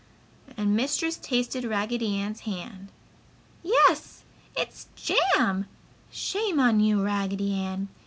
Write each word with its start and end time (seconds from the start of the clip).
and 0.57 0.75
Mistress 0.75 1.15
tasted 1.17 1.63
Raggedy 1.63 2.15
Ann's 2.17 2.39
hand. 2.39 2.87
"Yes! 3.61 4.23
It's 4.57 4.87
JAM! 4.95 5.67
Shame 6.11 6.59
on 6.59 6.79
you, 6.79 7.03
Raggedy 7.05 7.53
Ann! 7.53 7.87